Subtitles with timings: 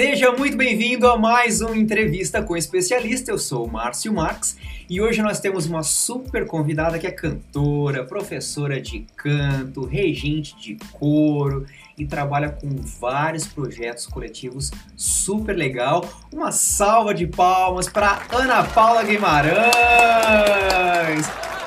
[0.00, 3.30] Seja muito bem-vindo a mais uma entrevista com especialista.
[3.30, 4.56] Eu sou o Márcio Marx
[4.88, 10.78] e hoje nós temos uma super convidada que é cantora, professora de canto, regente de
[10.90, 11.66] coro
[11.98, 16.08] e trabalha com vários projetos coletivos super legal.
[16.32, 19.60] Uma salva de palmas para Ana Paula Guimarães.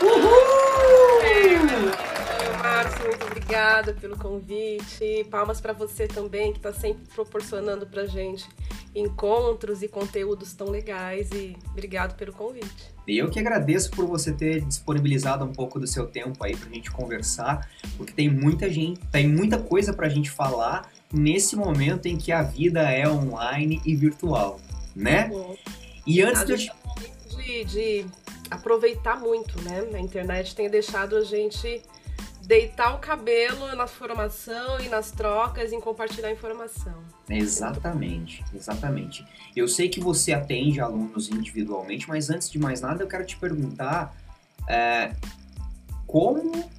[0.01, 0.42] Uhul!
[3.83, 5.25] Obrigada pelo convite.
[5.29, 8.47] Palmas para você também, que está sempre proporcionando para gente
[8.95, 11.29] encontros e conteúdos tão legais.
[11.31, 12.93] E obrigado pelo convite.
[13.07, 16.69] E eu que agradeço por você ter disponibilizado um pouco do seu tempo aí para
[16.69, 21.55] a gente conversar, porque tem muita gente, tem muita coisa para a gente falar nesse
[21.55, 24.59] momento em que a vida é online e virtual,
[24.95, 25.29] né?
[25.31, 25.55] Uhum.
[26.07, 26.71] E antes a de...
[27.35, 28.05] de, de
[28.49, 29.83] aproveitar muito, né?
[29.93, 31.81] A internet tem deixado a gente
[32.45, 37.01] deitar o cabelo na formação e nas trocas em compartilhar informação.
[37.29, 39.25] Exatamente, exatamente.
[39.55, 43.37] Eu sei que você atende alunos individualmente, mas antes de mais nada eu quero te
[43.37, 44.15] perguntar
[44.67, 45.15] é,
[46.05, 46.69] como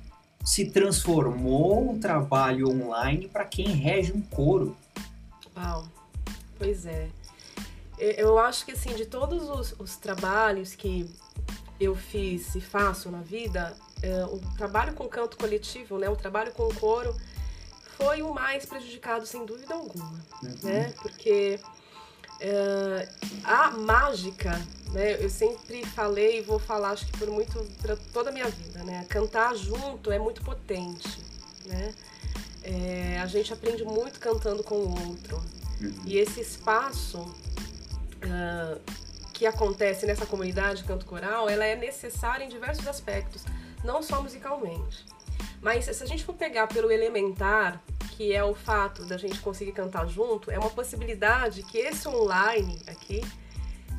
[0.45, 4.77] se transformou o trabalho online para quem rege um coro?
[5.57, 5.89] Uau,
[6.59, 7.09] pois é.
[7.99, 11.09] Eu acho que assim, de todos os, os trabalhos que
[11.81, 16.53] eu fiz e faço na vida, é, o trabalho com canto coletivo, né, o trabalho
[16.53, 17.15] com coro,
[17.97, 20.21] foi o mais prejudicado, sem dúvida alguma.
[20.43, 20.57] Uhum.
[20.63, 20.95] Né?
[21.01, 21.59] Porque
[22.41, 23.09] é,
[23.45, 24.51] a mágica,
[24.93, 28.49] né, eu sempre falei e vou falar, acho que por muito, para toda a minha
[28.49, 29.07] vida, né?
[29.09, 31.21] Cantar junto é muito potente,
[31.65, 31.95] né?
[32.63, 35.37] É, a gente aprende muito cantando com o outro.
[35.81, 35.95] Uhum.
[36.07, 38.81] E esse espaço uh,
[39.35, 43.45] que acontece nessa comunidade canto coral, ela é necessária em diversos aspectos
[43.83, 45.05] não só musicalmente.
[45.61, 49.73] Mas se a gente for pegar pelo elementar, que é o fato da gente conseguir
[49.73, 53.21] cantar junto, é uma possibilidade que esse online aqui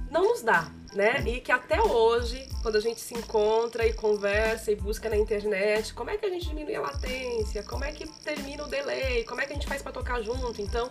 [0.10, 1.22] não nos dá, né?
[1.26, 5.94] E que até hoje, quando a gente se encontra e conversa e busca na internet,
[5.94, 7.62] como é que a gente diminui a latência?
[7.64, 9.26] Como é que termina o delay?
[9.26, 10.62] Como é que a gente faz para tocar junto?
[10.62, 10.90] Então,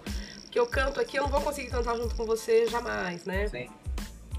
[0.50, 3.48] que eu canto aqui, eu não vou conseguir cantar junto com você jamais, né?
[3.48, 3.70] Sim.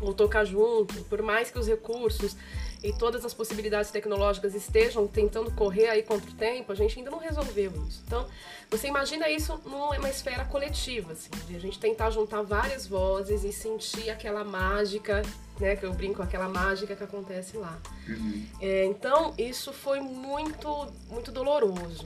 [0.01, 2.35] Ou tocar junto, por mais que os recursos
[2.83, 7.09] e todas as possibilidades tecnológicas estejam tentando correr aí contra o tempo, a gente ainda
[7.09, 8.03] não resolveu isso.
[8.05, 8.27] Então,
[8.69, 13.51] você imagina isso numa esfera coletiva, assim, de a gente tentar juntar várias vozes e
[13.51, 15.23] sentir aquela mágica,
[15.59, 17.79] né, que eu brinco, aquela mágica que acontece lá.
[18.07, 18.45] Uhum.
[18.61, 22.05] É, então, isso foi muito, muito doloroso,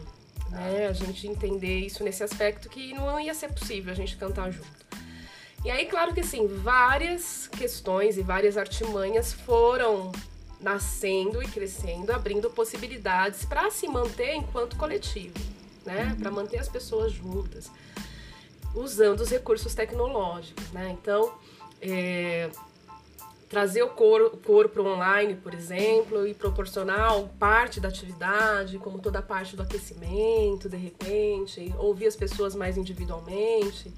[0.49, 4.49] né, a gente entender isso nesse aspecto que não ia ser possível a gente cantar
[4.51, 4.87] junto.
[5.63, 10.11] E aí, claro que sim, várias questões e várias artimanhas foram
[10.59, 15.33] nascendo e crescendo, abrindo possibilidades para se manter enquanto coletivo,
[15.85, 16.11] né?
[16.11, 16.19] Uhum.
[16.19, 17.69] Para manter as pessoas juntas,
[18.73, 20.95] usando os recursos tecnológicos, né?
[20.99, 21.33] Então,
[21.81, 22.49] é,
[23.49, 24.29] trazer o coro
[24.69, 29.63] para o online, por exemplo, e proporcionar parte da atividade, como toda a parte do
[29.63, 33.93] aquecimento, de repente, ouvir as pessoas mais individualmente.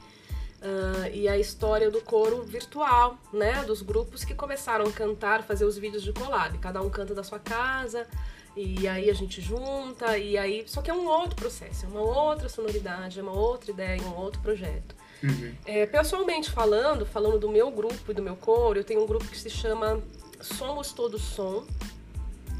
[0.61, 3.63] Uh, e a história do coro virtual, né?
[3.63, 6.55] Dos grupos que começaram a cantar, fazer os vídeos de collab.
[6.59, 8.07] Cada um canta da sua casa,
[8.55, 10.63] e aí a gente junta, e aí.
[10.67, 14.15] Só que é um outro processo, é uma outra sonoridade, é uma outra ideia, um
[14.15, 14.95] outro projeto.
[15.23, 15.55] Uhum.
[15.65, 19.25] É, pessoalmente falando, falando do meu grupo e do meu coro, eu tenho um grupo
[19.25, 19.99] que se chama
[20.39, 21.65] Somos Todos Som.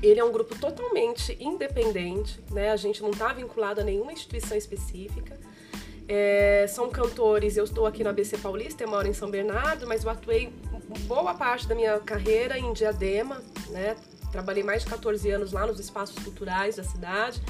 [0.02, 2.72] Ele é um grupo totalmente independente, né?
[2.72, 5.40] A gente não está vinculado a nenhuma instituição específica.
[6.08, 10.04] É, são cantores, eu estou aqui no ABC Paulista, eu moro em São Bernardo, mas
[10.04, 10.54] eu atuei
[11.08, 13.96] boa parte da minha carreira em Diadema, né?
[14.32, 17.42] Trabalhei mais de 14 anos lá nos espaços culturais da cidade.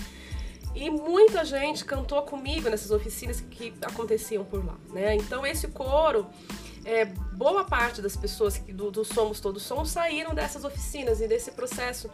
[0.73, 5.15] E muita gente cantou comigo nessas oficinas que aconteciam por lá, né?
[5.15, 6.25] Então esse coro,
[6.85, 11.27] é, boa parte das pessoas que, do, do Somos Todos Som saíram dessas oficinas e
[11.27, 12.09] desse processo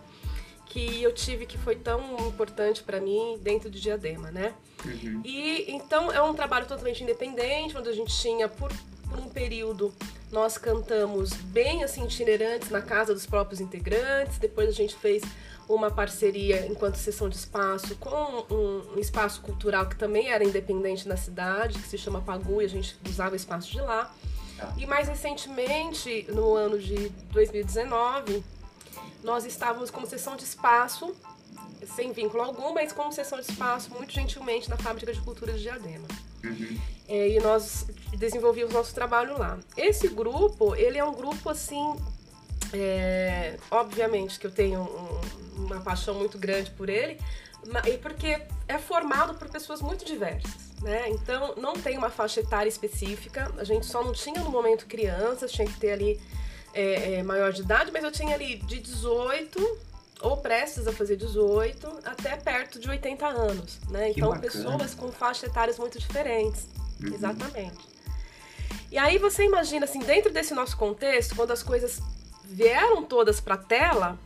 [0.70, 4.54] que eu tive que foi tão importante para mim dentro de Diadema, né?
[4.86, 5.22] Uhum.
[5.24, 8.72] E então é um trabalho totalmente independente, onde a gente tinha por,
[9.10, 9.94] por, um período
[10.32, 14.38] nós cantamos bem assim itinerantes na casa dos próprios integrantes.
[14.38, 15.24] Depois a gente fez
[15.70, 21.18] uma parceria enquanto sessão de espaço com um, espaço cultural que também era independente na
[21.18, 24.14] cidade, que se chama Pagu, e a gente usava o espaço de lá.
[24.60, 24.74] Ah.
[24.78, 28.44] E mais recentemente, no ano de 2019,
[29.28, 31.14] nós estávamos como sessão de espaço,
[31.96, 35.64] sem vínculo algum, mas como sessão de espaço, muito gentilmente, na Fábrica de Cultura de
[35.64, 36.08] Diadema.
[36.46, 36.80] Uhum.
[37.10, 37.86] É, e nós
[38.18, 39.60] desenvolvíamos nosso trabalho lá.
[39.76, 41.96] Esse grupo, ele é um grupo assim,
[42.74, 47.20] é, obviamente que eu tenho um, uma paixão muito grande por ele,
[48.02, 50.72] porque é formado por pessoas muito diversas.
[50.82, 51.10] né?
[51.10, 53.52] Então não tem uma faixa etária específica.
[53.58, 56.18] A gente só não tinha no momento crianças, tinha que ter ali
[56.78, 59.78] é, é, maior de idade, mas eu tinha ali de 18
[60.22, 64.12] ou prestes a fazer 18 até perto de 80 anos, né?
[64.14, 64.52] Que então bacana.
[64.52, 66.68] pessoas com faixas etárias muito diferentes.
[67.02, 67.14] Uhum.
[67.14, 67.88] Exatamente.
[68.92, 72.00] E aí você imagina assim, dentro desse nosso contexto, quando as coisas
[72.44, 74.18] vieram todas para a tela,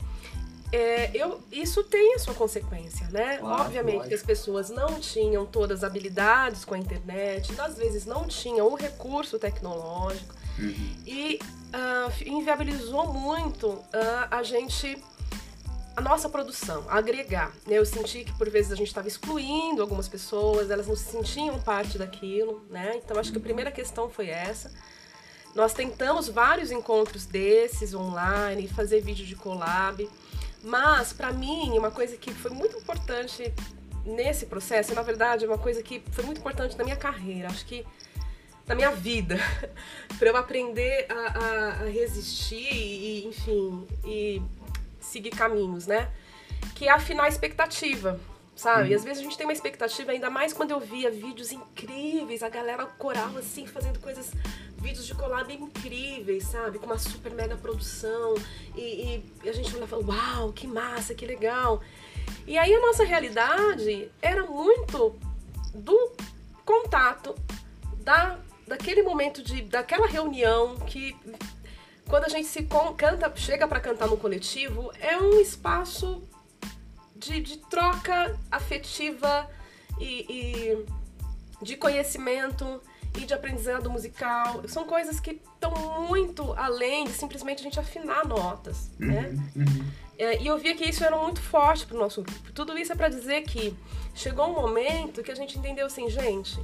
[0.72, 3.38] é, eu, isso tem a sua consequência, né?
[3.38, 8.06] Claro, Obviamente que as pessoas não tinham todas as habilidades com a internet, às vezes
[8.06, 10.96] não tinham o recurso tecnológico Uhum.
[11.06, 11.40] e
[11.74, 15.02] ah, inviabilizou muito ah, a gente
[15.96, 17.52] a nossa produção, agregar.
[17.68, 17.78] né?
[17.78, 21.60] Eu senti que por vezes a gente estava excluindo algumas pessoas, elas não se sentiam
[21.60, 22.98] parte daquilo, né?
[23.04, 24.72] Então acho que a primeira questão foi essa.
[25.54, 30.10] Nós tentamos vários encontros desses online, fazer vídeo de collab,
[30.64, 33.54] mas para mim uma coisa que foi muito importante
[34.06, 37.86] nesse processo, na verdade, uma coisa que foi muito importante na minha carreira, acho que
[38.72, 39.38] na minha vida,
[40.18, 44.42] para eu aprender a, a- a resistir e, enfim, e
[45.00, 46.10] seguir caminhos, né?
[46.76, 48.18] Que é afinar a expectativa,
[48.56, 48.90] sabe?
[48.90, 52.42] E às vezes a gente tem uma expectativa, ainda mais quando eu via vídeos incríveis,
[52.44, 54.32] a galera coral assim, fazendo coisas,
[54.78, 56.80] vídeos de collab incríveis, sabe?
[56.80, 58.36] Com uma super mega produção.
[58.74, 61.82] E, e- e a gente olhava, uau, que massa, que legal.
[62.48, 65.14] E aí a nossa realidade era muito
[65.76, 66.12] do
[66.64, 67.36] contato,
[67.98, 68.40] da,
[68.72, 71.16] daquele momento de daquela reunião que
[72.08, 76.24] quando a gente se canta, chega para cantar no coletivo, é um espaço
[77.16, 79.50] de, de troca afetiva
[80.00, 80.86] e, e
[81.62, 82.82] de conhecimento
[83.18, 84.62] e de aprendizado musical.
[84.68, 89.34] São coisas que estão muito além de simplesmente a gente afinar notas, né?
[89.56, 89.64] Uhum.
[89.64, 89.92] Uhum.
[90.18, 92.52] É, e eu via que isso era muito forte pro nosso grupo.
[92.54, 93.76] Tudo isso é para dizer que
[94.14, 96.60] chegou um momento que a gente entendeu assim, gente,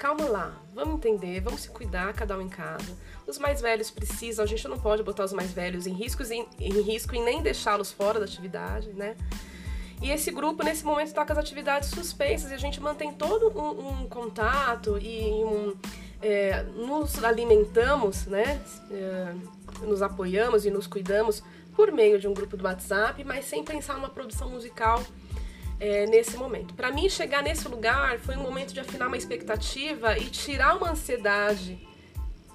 [0.00, 2.96] calma lá, vamos entender, vamos se cuidar, cada um em casa.
[3.26, 6.48] Os mais velhos precisam, a gente não pode botar os mais velhos em, riscos, em,
[6.58, 9.14] em risco e nem deixá-los fora da atividade, né?
[10.00, 13.50] E esse grupo, nesse momento, está com as atividades suspensas e a gente mantém todo
[13.50, 15.76] um, um contato e um,
[16.22, 18.58] é, nos alimentamos, né?
[18.90, 19.34] É,
[19.82, 21.42] nos apoiamos e nos cuidamos
[21.76, 25.04] por meio de um grupo do WhatsApp, mas sem pensar numa produção musical
[25.80, 26.74] é, nesse momento.
[26.74, 30.90] Para mim, chegar nesse lugar foi um momento de afinar uma expectativa e tirar uma
[30.90, 31.88] ansiedade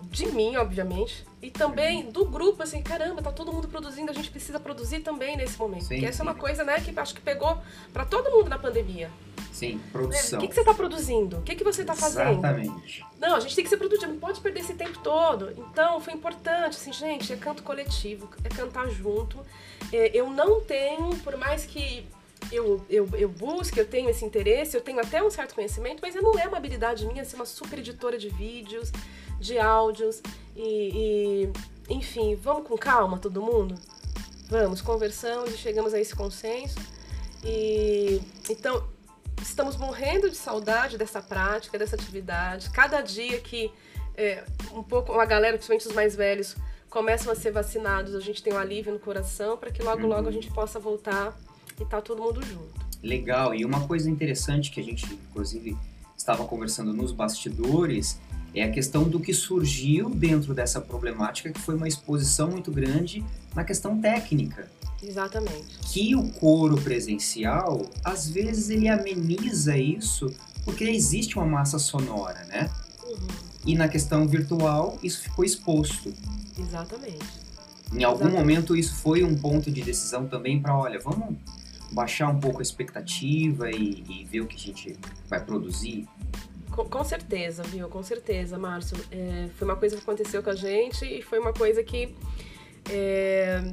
[0.03, 4.29] de mim, obviamente, e também do grupo, assim, caramba, tá todo mundo produzindo, a gente
[4.29, 5.83] precisa produzir também nesse momento.
[5.83, 6.31] Sim, Porque essa é sim.
[6.31, 7.57] uma coisa, né, que acho que pegou
[7.91, 9.09] pra todo mundo na pandemia.
[9.51, 9.81] Sim, né?
[9.91, 10.37] produção.
[10.37, 11.37] O que, que você tá produzindo?
[11.37, 12.39] O que, que você tá fazendo?
[12.39, 13.05] Exatamente.
[13.19, 15.51] Não, a gente tem que ser produtivo, não pode perder esse tempo todo.
[15.57, 19.39] Então, foi importante, assim, gente, é canto coletivo, é cantar junto.
[19.93, 22.05] É, eu não tenho, por mais que
[22.51, 26.15] eu, eu, eu busque, eu tenho esse interesse, eu tenho até um certo conhecimento, mas
[26.15, 28.91] não é uma habilidade minha ser uma super editora de vídeos,
[29.39, 30.21] de áudios
[30.55, 31.49] e,
[31.87, 33.75] e enfim, vamos com calma, todo mundo?
[34.49, 36.77] Vamos, conversamos e chegamos a esse consenso.
[37.43, 38.87] E então,
[39.41, 42.69] estamos morrendo de saudade dessa prática, dessa atividade.
[42.69, 43.71] Cada dia que
[44.15, 46.55] é, um pouco a galera, principalmente os mais velhos,
[46.89, 50.29] começam a ser vacinados, a gente tem um alívio no coração para que logo logo
[50.29, 51.37] a gente possa voltar
[51.79, 52.85] e tá todo mundo junto.
[53.03, 53.53] Legal.
[53.53, 55.77] E uma coisa interessante que a gente, inclusive,
[56.17, 58.19] estava conversando nos bastidores
[58.53, 63.23] é a questão do que surgiu dentro dessa problemática, que foi uma exposição muito grande
[63.53, 64.69] na questão técnica.
[65.03, 65.77] Exatamente.
[65.91, 70.33] Que o coro presencial, às vezes, ele ameniza isso
[70.63, 72.71] porque existe uma massa sonora, né?
[73.03, 73.27] Uhum.
[73.65, 76.13] E na questão virtual, isso ficou exposto.
[76.57, 77.45] Exatamente.
[77.93, 78.39] Em algum Exatamente.
[78.39, 81.35] momento isso foi um ponto de decisão também para, olha, vamos
[81.95, 84.99] baixar um pouco a expectativa e, e ver o que a gente
[85.29, 86.05] vai produzir.
[86.71, 87.87] Com, com certeza, viu?
[87.87, 88.97] Com certeza, Márcio.
[89.09, 92.13] É, foi uma coisa que aconteceu com a gente e foi uma coisa que
[92.91, 93.63] é,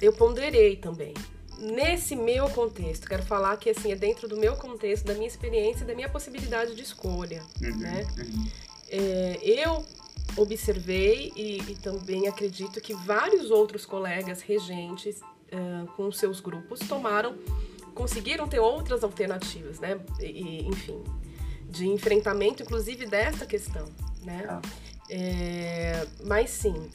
[0.00, 1.14] eu ponderei também.
[1.58, 5.86] Nesse meu contexto, quero falar que assim é dentro do meu contexto, da minha experiência,
[5.86, 7.42] da minha possibilidade de escolha.
[7.62, 8.06] Uhum, Né?
[8.18, 8.48] uhum.
[8.90, 9.82] É, eu
[10.36, 15.20] observei e, e também acredito que vários outros colegas regentes
[15.54, 17.36] é, com seus grupos tomaram,
[17.94, 20.00] conseguiram ter outras alternativas, né?
[20.20, 21.02] E, enfim,
[21.68, 23.86] de enfrentamento, inclusive desta questão,
[24.22, 24.42] né?
[24.46, 24.60] Tá.
[25.08, 26.90] É, mas sim,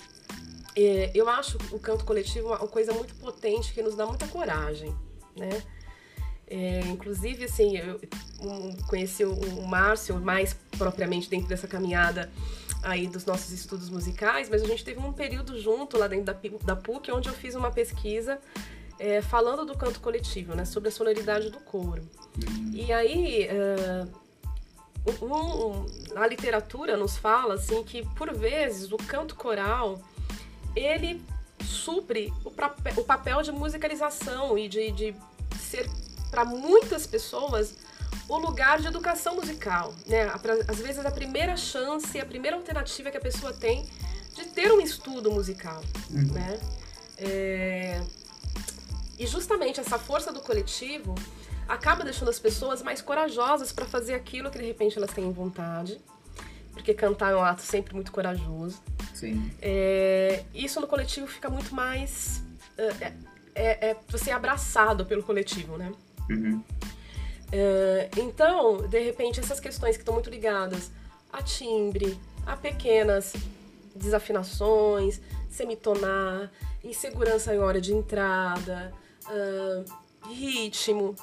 [0.76, 4.94] é, eu acho o canto coletivo uma coisa muito potente que nos dá muita coragem,
[5.38, 5.64] né?
[6.52, 8.02] É, inclusive, assim, eu
[8.42, 12.32] um, conheci o, o Márcio mais propriamente dentro dessa caminhada
[12.82, 16.36] aí dos nossos estudos musicais, mas a gente teve um período junto lá dentro da,
[16.64, 18.40] da PUC, onde eu fiz uma pesquisa
[18.98, 22.02] é, falando do canto coletivo, né, sobre a sonoridade do coro.
[22.74, 24.06] E aí, é,
[25.22, 30.02] um, um, a literatura nos fala assim que por vezes o canto coral
[30.76, 31.22] ele
[31.64, 35.16] supre o, o papel de musicalização e de, de
[35.58, 35.90] ser
[36.30, 37.76] para muitas pessoas
[38.28, 40.32] o lugar de educação musical, né?
[40.68, 43.88] Às vezes a primeira chance, a primeira alternativa que a pessoa tem
[44.36, 46.34] de ter um estudo musical, uhum.
[46.34, 46.60] né?
[47.18, 48.02] É...
[49.18, 51.16] E justamente essa força do coletivo
[51.68, 56.00] acaba deixando as pessoas mais corajosas para fazer aquilo que de repente elas têm vontade,
[56.72, 58.82] porque cantar é um ato sempre muito corajoso.
[59.14, 59.52] Sim.
[59.62, 60.44] É...
[60.54, 62.42] Isso no coletivo fica muito mais
[62.78, 63.14] é,
[63.56, 65.92] é, é você é abraçado pelo coletivo, né?
[66.30, 66.64] Uhum.
[67.52, 70.92] É, então, de repente, essas questões que estão muito ligadas
[71.32, 73.34] a timbre, a pequenas
[73.96, 76.52] desafinações, semitonar,
[76.84, 78.94] insegurança em hora de entrada,
[79.26, 81.16] uh, ritmo,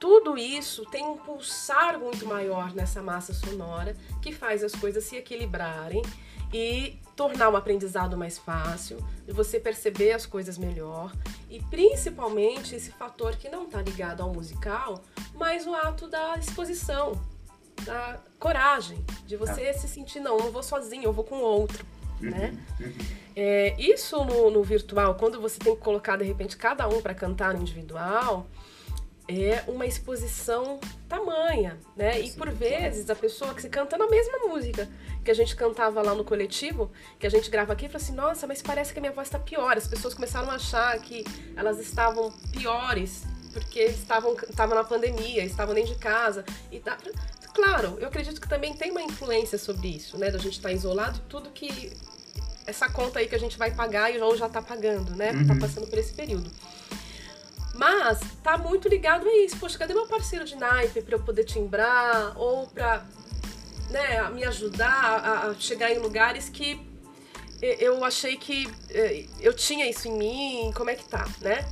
[0.00, 5.16] tudo isso tem um pulsar muito maior nessa massa sonora que faz as coisas se
[5.16, 6.02] equilibrarem
[6.52, 8.98] e tornar o aprendizado mais fácil,
[9.28, 11.12] você perceber as coisas melhor
[11.54, 15.00] e principalmente esse fator que não está ligado ao musical,
[15.36, 17.12] mas o ato da exposição,
[17.84, 19.72] da coragem, de você ah.
[19.72, 21.86] se sentir, não, não vou sozinho, eu vou com outro.
[22.20, 22.58] Uhum, né?
[22.80, 22.92] Uhum.
[23.36, 27.14] É, isso no, no virtual, quando você tem que colocar de repente cada um para
[27.14, 28.48] cantar no individual,
[29.28, 30.78] é uma exposição
[31.08, 32.20] tamanha, né?
[32.20, 34.88] E por vezes a pessoa que se canta na mesma música
[35.24, 38.46] que a gente cantava lá no coletivo, que a gente grava aqui, fala assim: nossa,
[38.46, 39.76] mas parece que a minha voz está pior.
[39.76, 41.24] As pessoas começaram a achar que
[41.56, 43.22] elas estavam piores
[43.54, 46.44] porque estavam, estavam na pandemia, estavam dentro de casa.
[46.70, 46.98] E tá,
[47.54, 50.30] claro, eu acredito que também tem uma influência sobre isso, né?
[50.30, 51.92] Da gente estar tá isolado, tudo que.
[52.66, 55.32] Essa conta aí que a gente vai pagar e ou já está pagando, né?
[55.32, 55.46] Tá uhum.
[55.46, 56.50] Tá passando por esse período.
[57.74, 59.58] Mas tá muito ligado a isso.
[59.58, 63.04] Poxa, cadê meu parceiro de naipe para eu poder timbrar ou para
[63.90, 66.80] né, me ajudar a, chegar em lugares que
[67.60, 71.66] eu achei que eh, eu tinha isso em mim, como é que tá, né?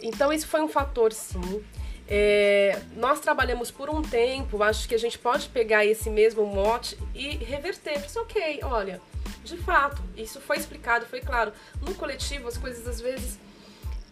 [0.00, 1.62] Então isso foi um fator, sim.
[2.08, 6.98] É, nós trabalhamos por um tempo, acho que a gente pode pegar esse mesmo mote
[7.14, 8.00] e reverter.
[8.00, 9.00] Mas, ok, olha,
[9.44, 11.52] de fato, isso foi explicado, foi claro.
[11.82, 13.38] No coletivo, as coisas às vezes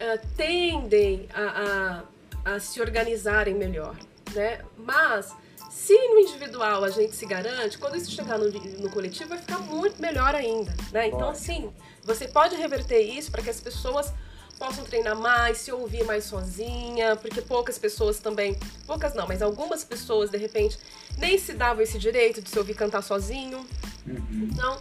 [0.00, 2.04] uh, tendem a,
[2.44, 3.96] a, a, se organizarem melhor,
[4.34, 4.60] né?
[4.76, 5.34] Mas
[5.70, 9.58] se no individual a gente se garante, quando isso chegar no, no coletivo vai ficar
[9.58, 11.08] muito melhor ainda, né?
[11.08, 14.12] Então, assim, você pode reverter isso para que as pessoas
[14.58, 19.84] possam treinar mais, se ouvir mais sozinha, porque poucas pessoas também, poucas não, mas algumas
[19.84, 20.76] pessoas de repente
[21.16, 23.64] nem se davam esse direito de se ouvir cantar sozinho.
[24.06, 24.48] Uhum.
[24.52, 24.78] Então,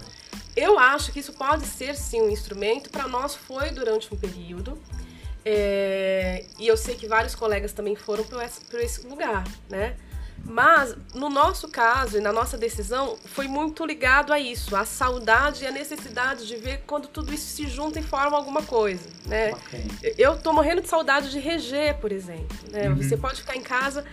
[0.57, 2.89] eu acho que isso pode ser sim um instrumento.
[2.89, 4.77] Para nós foi durante um período.
[5.45, 9.95] É, e eu sei que vários colegas também foram para esse, esse lugar, né?
[10.43, 15.63] Mas, no nosso caso e na nossa decisão, foi muito ligado a isso, a saudade
[15.63, 19.53] e a necessidade de ver quando tudo isso se junta e forma alguma coisa, né?
[20.17, 22.89] Eu tô morrendo de saudade de reger, por exemplo, né?
[22.89, 22.95] Uhum.
[22.95, 24.05] Você pode ficar em casa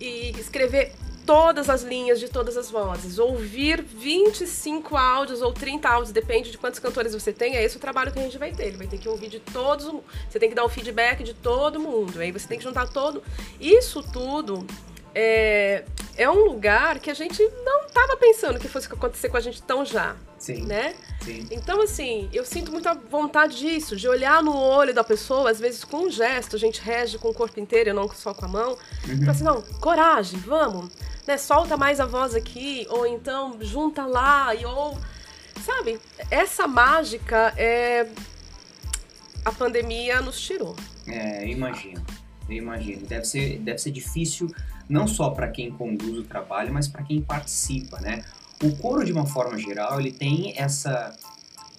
[0.00, 0.92] e escrever
[1.26, 6.58] todas as linhas de todas as vozes, ouvir 25 áudios ou 30 áudios, depende de
[6.58, 8.66] quantos cantores você tem, é esse o trabalho que a gente vai ter.
[8.66, 9.86] Ele vai ter que ouvir de todos,
[10.28, 13.22] você tem que dar o feedback de todo mundo, aí você tem que juntar todo.
[13.60, 14.66] Isso tudo
[15.14, 15.84] é,
[16.20, 19.62] é um lugar que a gente não estava pensando que fosse acontecer com a gente
[19.62, 20.14] tão já.
[20.38, 20.66] Sim.
[20.66, 20.94] Né?
[21.22, 21.48] Sim.
[21.50, 25.82] Então, assim, eu sinto muita vontade disso, de olhar no olho da pessoa, às vezes
[25.82, 28.48] com um gesto, a gente rege com o corpo inteiro e não só com a
[28.48, 28.76] mão.
[29.08, 29.18] Uhum.
[29.20, 30.90] Fala assim, não, coragem, vamos.
[31.26, 31.38] Né?
[31.38, 34.98] Solta mais a voz aqui, ou então junta lá, e ou.
[35.64, 35.98] Sabe,
[36.30, 38.06] essa mágica é.
[39.42, 40.76] A pandemia nos tirou.
[41.06, 42.04] É, imagino.
[42.46, 43.06] Eu imagino.
[43.06, 44.50] Deve ser, deve ser difícil
[44.90, 48.24] não só para quem conduz o trabalho, mas para quem participa, né?
[48.62, 51.16] O coro, de uma forma geral, ele tem essa,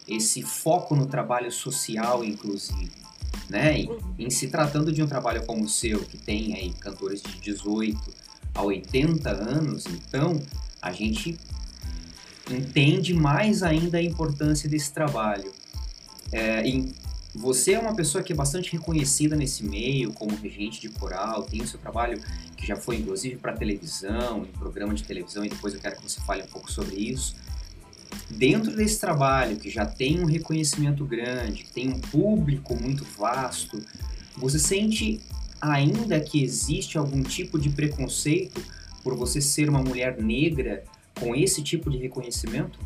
[0.08, 2.92] esse foco no trabalho social, inclusive,
[3.50, 3.82] né?
[3.82, 7.38] E, em se tratando de um trabalho como o seu, que tem aí cantores de
[7.40, 8.00] 18
[8.56, 10.42] a 80 anos, então
[10.82, 11.38] a gente
[12.50, 15.52] entende mais ainda a importância desse trabalho.
[16.32, 16.66] É,
[17.34, 21.62] você é uma pessoa que é bastante reconhecida nesse meio como regente de coral, tem
[21.62, 22.22] o seu trabalho
[22.58, 26.04] que já foi inclusive para televisão, em programa de televisão, e depois eu quero que
[26.04, 27.36] você fale um pouco sobre isso.
[28.30, 33.82] Dentro desse trabalho, que já tem um reconhecimento grande, tem um público muito vasto,
[34.36, 35.22] você sente
[35.62, 38.62] ainda que existe algum tipo de preconceito
[39.04, 40.84] por você ser uma mulher negra
[41.20, 42.80] com esse tipo de reconhecimento?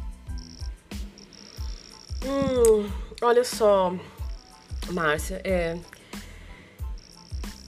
[2.23, 2.89] Hum,
[3.21, 3.95] olha só,
[4.91, 5.77] Márcia, é.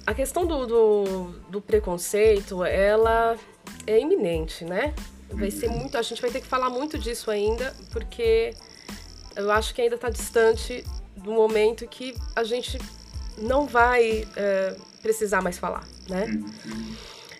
[0.06, 3.38] A questão do, do, do preconceito, ela
[3.86, 4.94] é iminente, né?
[5.30, 8.54] Vai ser muito, a gente vai ter que falar muito disso ainda, porque
[9.36, 10.84] eu acho que ainda está distante
[11.16, 12.80] do momento que a gente
[13.38, 16.28] não vai é, precisar mais falar, né?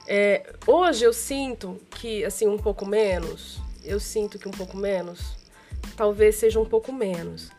[0.06, 5.38] É, hoje eu sinto que, assim, um pouco menos, eu sinto que um pouco menos,
[5.96, 7.50] talvez seja um pouco menos.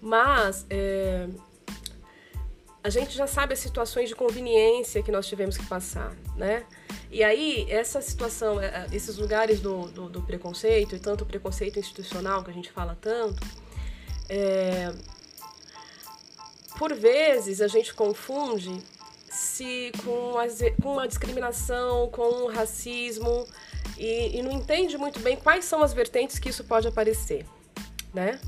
[0.00, 1.28] Mas é,
[2.82, 6.64] a gente já sabe as situações de conveniência que nós tivemos que passar, né?
[7.10, 11.26] E aí, essa situação, é, é, esses lugares do, do, do preconceito, e tanto o
[11.26, 13.46] preconceito institucional que a gente fala tanto,
[14.28, 14.92] é,
[16.78, 18.80] por vezes a gente confunde
[19.30, 23.46] se com, as, com uma discriminação, com um racismo,
[23.98, 27.44] e, e, não entende muito bem quais são as vertentes que isso pode aparecer,
[28.14, 28.40] né?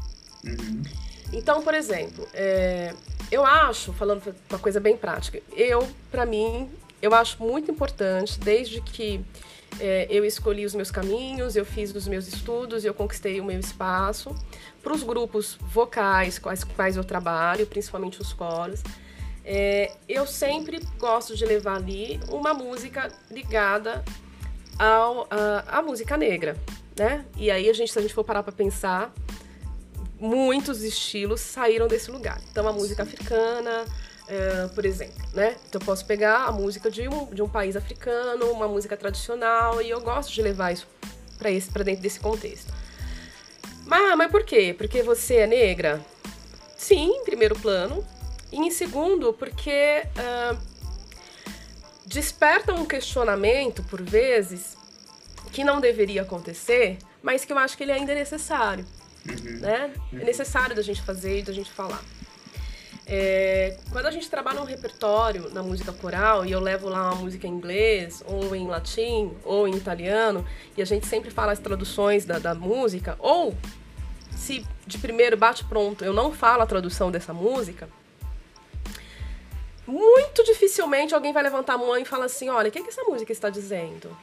[0.43, 0.83] Uhum.
[1.33, 2.95] Então, por exemplo, é,
[3.33, 6.71] eu acho, falando uma coisa bem prática, eu, para mim,
[7.01, 9.25] eu acho muito importante, desde que
[9.81, 13.59] é, eu escolhi os meus caminhos, eu fiz os meus estudos, eu conquistei o meu
[13.59, 14.37] espaço,
[14.83, 18.83] para os grupos vocais com os quais eu trabalho, principalmente os coros,
[19.43, 24.05] é, eu sempre gosto de levar ali uma música ligada
[24.79, 26.55] ao, a, à música negra,
[26.99, 27.25] né?
[27.39, 29.11] E aí a gente, se a gente for parar para pensar,
[30.23, 32.41] muitos estilos saíram desse lugar.
[32.50, 33.85] Então, a música africana,
[34.29, 35.57] é, por exemplo, né?
[35.69, 39.83] Então, eu posso pegar a música de um, de um país africano, uma música tradicional,
[39.83, 40.87] e eu gosto de levar isso
[41.37, 42.73] para esse para dentro desse contexto.
[43.85, 44.73] Mas, mas por quê?
[44.79, 46.00] Porque você é negra?
[46.76, 48.07] Sim, em primeiro plano.
[48.52, 50.57] E em segundo, porque uh,
[52.07, 54.76] desperta um questionamento, por vezes,
[55.50, 58.87] que não deveria acontecer, mas que eu acho que ele ainda é necessário
[59.29, 59.59] uhum.
[59.61, 59.93] né?
[60.12, 62.02] É necessário da gente fazer e da gente falar.
[63.07, 67.23] É, quando a gente trabalha um repertório na música coral e eu levo lá uma
[67.23, 71.59] música em inglês, ou em latim, ou em italiano, e a gente sempre fala as
[71.59, 73.56] traduções da, da música, ou
[74.37, 77.89] se de primeiro bate pronto eu não falo a tradução dessa música,
[79.87, 82.89] muito dificilmente alguém vai levantar a mão e falar assim: olha, o que, é que
[82.89, 84.17] essa música está dizendo?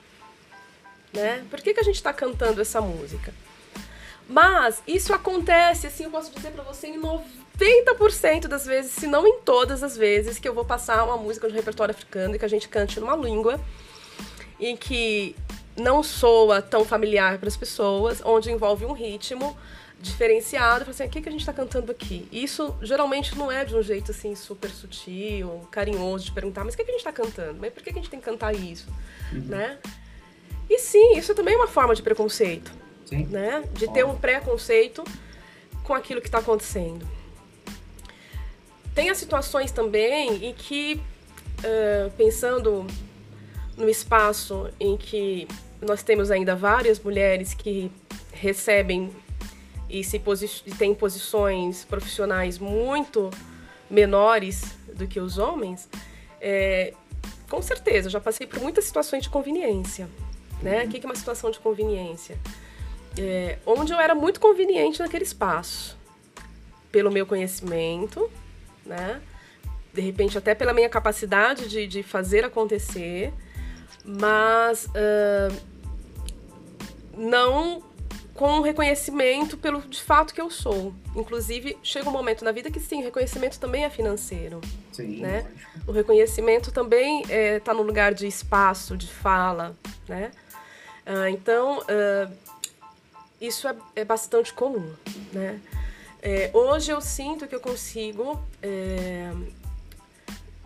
[1.13, 1.45] Né?
[1.49, 3.33] Por que, que a gente está cantando essa música?
[4.29, 9.25] Mas isso acontece, assim, eu posso dizer para você, em 90% das vezes, se não
[9.25, 12.45] em todas as vezes, que eu vou passar uma música de repertório africano e que
[12.45, 13.59] a gente cante numa língua
[14.59, 15.35] em que
[15.75, 19.57] não soa tão familiar para as pessoas, onde envolve um ritmo
[19.99, 22.27] diferenciado, assim, o que, que a gente está cantando aqui?
[22.31, 26.77] Isso geralmente não é de um jeito assim super sutil, carinhoso de perguntar, mas o
[26.77, 27.57] que, que a gente está cantando?
[27.59, 28.87] Mas por que, que a gente tem que cantar isso?
[29.33, 29.41] Uhum.
[29.41, 29.79] Né?
[30.69, 32.71] E sim, isso também é uma forma de preconceito.
[33.09, 33.25] Sim.
[33.25, 33.63] Né?
[33.73, 35.03] De ter um preconceito
[35.83, 37.07] com aquilo que está acontecendo.
[38.93, 41.01] Tem as situações também em que,
[41.59, 42.85] uh, pensando
[43.75, 45.47] no espaço em que
[45.81, 47.91] nós temos ainda várias mulheres que
[48.31, 49.09] recebem
[49.89, 53.31] e se posi têm posições profissionais muito
[53.89, 55.89] menores do que os homens,
[56.39, 56.93] é,
[57.49, 60.07] com certeza, já passei por muitas situações de conveniência.
[60.61, 60.83] Né?
[60.83, 62.37] O que é uma situação de conveniência?
[63.19, 65.97] É, onde eu era muito conveniente naquele espaço,
[66.89, 68.31] pelo meu conhecimento,
[68.85, 69.21] né?
[69.93, 73.33] De repente até pela minha capacidade de, de fazer acontecer,
[74.05, 75.53] mas uh,
[77.17, 77.83] não
[78.33, 80.93] com reconhecimento pelo de fato que eu sou.
[81.13, 84.61] Inclusive, chega um momento na vida que sim, o reconhecimento também é financeiro.
[84.93, 85.45] Sim, né?
[85.85, 89.75] O reconhecimento também está é, tá no lugar de espaço, de fala,
[90.07, 90.31] né?
[91.05, 92.48] Uh, então, uh,
[93.39, 94.93] isso é, é bastante comum,
[95.31, 95.59] né?
[96.21, 99.31] É, hoje eu sinto que eu consigo é,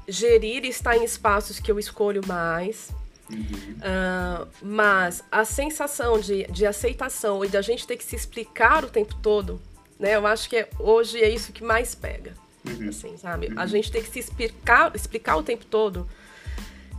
[0.08, 2.90] gerir e estar em espaços que eu escolho mais,
[3.30, 3.38] uhum.
[3.38, 8.84] uh, mas a sensação de, de aceitação e de a gente ter que se explicar
[8.84, 9.62] o tempo todo,
[10.00, 10.16] né?
[10.16, 12.34] Eu acho que é, hoje é isso que mais pega,
[12.68, 12.90] uhum.
[12.90, 13.48] assim, sabe?
[13.48, 13.60] Uhum.
[13.60, 16.10] A gente ter que se explicar, explicar o tempo todo,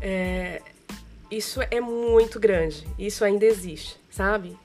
[0.01, 0.63] é,
[1.29, 4.57] isso é muito grande, isso ainda existe, sabe?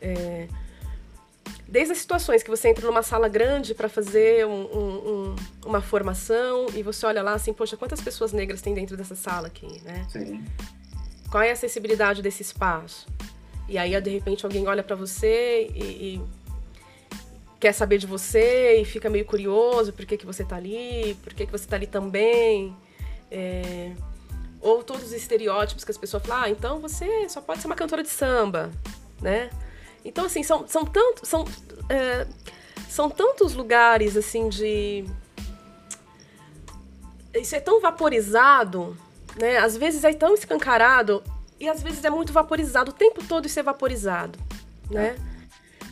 [1.69, 5.35] Desde as situações que você entra numa sala grande para fazer um, um, um,
[5.67, 9.47] uma formação e você olha lá assim, poxa, quantas pessoas negras tem dentro dessa sala
[9.47, 10.03] aqui, né?
[10.09, 10.43] Sim.
[11.29, 13.05] Qual é a acessibilidade desse espaço?
[13.67, 16.21] E aí, de repente, alguém olha para você e, e,
[17.59, 21.35] quer saber de você e fica meio curioso por que, que você tá ali, por
[21.35, 22.75] que, que você tá ali também.
[23.29, 23.91] É...
[24.59, 27.75] Ou todos os estereótipos que as pessoas falam, ah, então você só pode ser uma
[27.75, 28.71] cantora de samba,
[29.21, 29.51] né?
[30.03, 31.27] Então, assim, são, são tantos.
[31.27, 31.45] São,
[31.89, 32.27] é,
[32.89, 35.05] são tantos lugares, assim, de.
[37.33, 38.97] Isso é tão vaporizado,
[39.39, 39.57] né?
[39.57, 41.23] Às vezes é tão escancarado
[41.59, 44.39] e às vezes é muito vaporizado, o tempo todo isso é vaporizado,
[44.89, 45.17] né?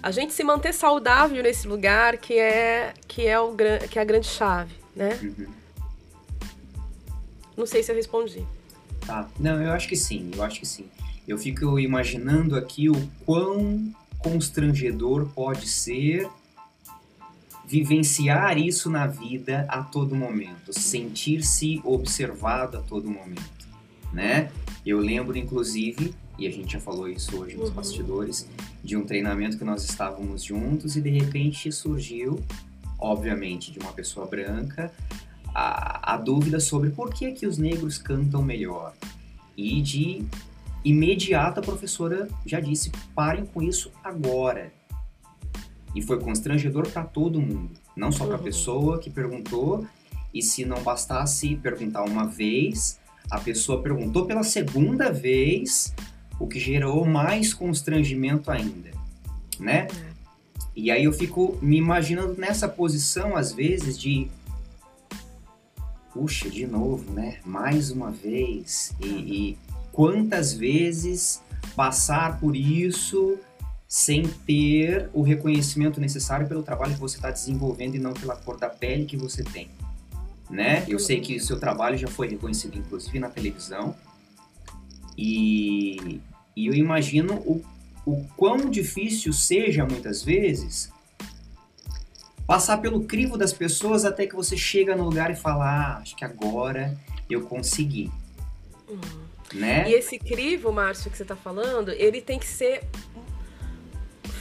[0.02, 3.54] A gente se manter saudável nesse lugar que é que é o
[3.90, 5.20] que é a grande chave, né?
[5.22, 5.48] Uhum.
[7.58, 8.46] Não sei se eu respondi.
[9.06, 9.28] Tá.
[9.40, 10.90] Não, eu acho que sim, eu acho que sim.
[11.28, 16.30] Eu fico imaginando aqui o quão constrangedor pode ser
[17.68, 23.68] vivenciar isso na vida a todo momento, sentir-se observado a todo momento,
[24.14, 24.50] né?
[24.86, 27.76] Eu lembro, inclusive, e a gente já falou isso hoje nos uhum.
[27.76, 28.48] bastidores,
[28.82, 32.40] de um treinamento que nós estávamos juntos e de repente surgiu,
[32.98, 34.94] obviamente, de uma pessoa branca,
[35.54, 38.94] a, a dúvida sobre por que, que os negros cantam melhor.
[39.58, 40.26] E de
[40.90, 44.72] imediato a professora já disse: parem com isso agora.
[45.96, 48.44] E foi constrangedor para todo mundo, não só para a uhum.
[48.44, 49.88] pessoa que perguntou,
[50.34, 53.00] e se não bastasse perguntar uma vez,
[53.32, 55.94] a pessoa perguntou pela segunda vez,
[56.40, 58.92] o que gerou mais constrangimento ainda,
[59.60, 59.88] né?
[59.90, 60.08] É.
[60.76, 64.30] E aí eu fico me imaginando nessa posição, às vezes, de
[66.14, 67.40] puxa, de novo, né?
[67.46, 68.96] Mais uma vez.
[69.00, 69.58] E, e
[69.98, 71.42] quantas vezes
[71.76, 73.40] passar por isso
[73.88, 78.60] sem ter o reconhecimento necessário pelo trabalho que você está desenvolvendo e não pela cor
[78.60, 79.72] da pele que você tem,
[80.52, 80.86] né?
[80.88, 83.96] Eu sei que o seu trabalho já foi reconhecido, inclusive na televisão,
[85.18, 86.22] e,
[86.56, 87.66] e eu imagino o,
[88.06, 90.92] o quão difícil seja muitas vezes
[92.46, 96.16] passar pelo crivo das pessoas até que você chega no lugar e fala, ah, acho
[96.16, 96.96] que agora
[97.28, 98.12] eu consegui.
[98.88, 99.27] Uhum.
[99.54, 99.90] Né?
[99.90, 102.84] E esse crivo, Márcio, que você está falando, ele tem que ser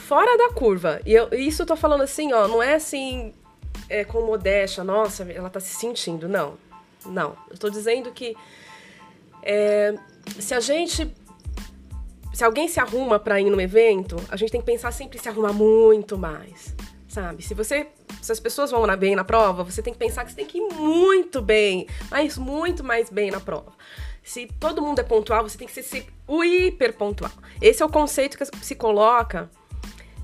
[0.07, 1.01] fora da curva.
[1.07, 3.33] E eu, isso eu tô falando assim, ó, não é assim
[3.89, 6.29] é, com modéstia, nossa, ela tá se sentindo.
[6.29, 6.59] Não,
[7.05, 7.37] não.
[7.51, 8.37] Eu tô dizendo que
[9.43, 9.95] é,
[10.39, 11.15] se a gente
[12.33, 15.21] se alguém se arruma para ir num evento, a gente tem que pensar sempre em
[15.23, 16.75] se arrumar muito mais
[17.17, 17.43] sabe?
[17.43, 17.87] Se você,
[18.21, 20.59] se as pessoas vão bem na prova, você tem que pensar que você tem que
[20.59, 23.73] ir muito bem, mas muito mais bem na prova.
[24.27, 27.31] Se todo mundo é pontual, você tem que ser o hiper pontual.
[27.63, 29.49] Esse é o conceito que se coloca.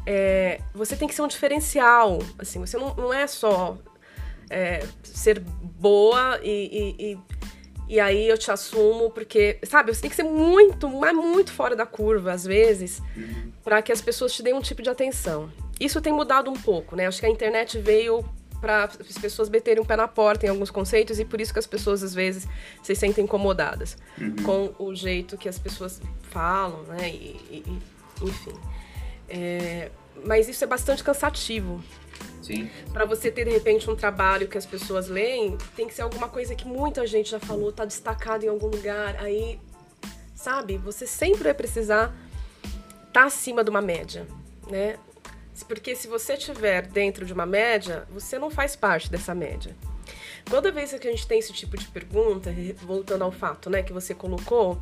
[0.04, 2.18] É, você tem que ser um diferencial.
[2.36, 3.78] Assim, você não, não é só
[4.50, 7.18] é, ser boa e, e, e,
[7.94, 11.76] e, aí eu te assumo, porque, sabe, você tem que ser muito, mas muito fora
[11.76, 13.52] da curva, às vezes, uhum.
[13.62, 15.48] para que as pessoas te deem um tipo de atenção.
[15.78, 17.06] Isso tem mudado um pouco, né?
[17.06, 18.28] Acho que a internet veio
[18.62, 21.58] para as pessoas meterem um pé na porta em alguns conceitos e por isso que
[21.58, 22.46] as pessoas às vezes
[22.80, 24.36] se sentem incomodadas uhum.
[24.44, 27.10] com o jeito que as pessoas falam, né?
[27.10, 27.78] E, e,
[28.22, 28.54] enfim.
[29.28, 29.90] É,
[30.24, 31.82] mas isso é bastante cansativo.
[32.40, 32.70] Sim.
[32.92, 36.28] Para você ter de repente um trabalho que as pessoas leem, tem que ser alguma
[36.28, 39.16] coisa que muita gente já falou, tá destacado em algum lugar.
[39.18, 39.58] Aí,
[40.36, 40.76] sabe?
[40.78, 42.14] Você sempre vai precisar
[43.08, 44.24] estar tá acima de uma média,
[44.70, 44.96] né?
[45.62, 49.74] Porque se você estiver dentro de uma média, você não faz parte dessa média.
[50.44, 53.92] Toda vez que a gente tem esse tipo de pergunta, voltando ao fato né, que
[53.92, 54.80] você colocou,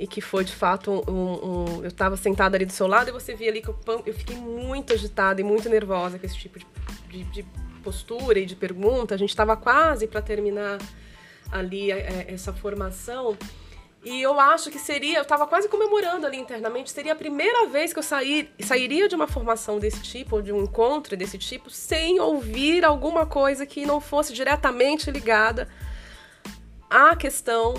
[0.00, 1.12] e que foi de fato um.
[1.12, 4.14] um eu estava sentada ali do seu lado e você via ali que eu, eu
[4.14, 6.66] fiquei muito agitada e muito nervosa com esse tipo de,
[7.10, 7.42] de, de
[7.84, 9.14] postura e de pergunta.
[9.14, 10.78] A gente estava quase para terminar
[11.52, 13.36] ali é, essa formação.
[14.02, 17.92] E eu acho que seria, eu estava quase comemorando ali internamente, seria a primeira vez
[17.92, 21.68] que eu sair, sairia de uma formação desse tipo, ou de um encontro desse tipo,
[21.68, 25.68] sem ouvir alguma coisa que não fosse diretamente ligada
[26.88, 27.74] à questão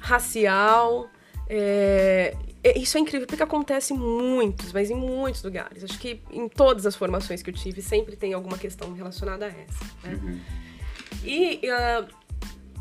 [0.00, 1.08] racial.
[1.48, 2.34] É,
[2.74, 5.84] isso é incrível, porque acontece em muitos, mas em muitos lugares.
[5.84, 9.48] Acho que em todas as formações que eu tive, sempre tem alguma questão relacionada a
[9.48, 9.84] essa.
[10.02, 10.20] Né?
[10.20, 10.40] Uhum.
[11.22, 11.60] E.
[11.64, 12.21] Uh,